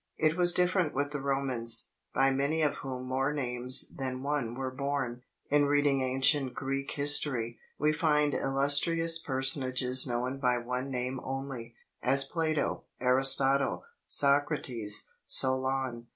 [0.17, 4.71] It was different with the Romans, by many of whom more names than one were
[4.71, 5.21] borne.
[5.51, 12.23] In reading ancient Greek history, we find illustrious personages known by one name only, as
[12.23, 16.07] Plato, Aristotle, Socrates, Solon.